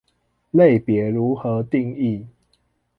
[0.03, 0.03] 類
[0.83, 2.25] 別如何定義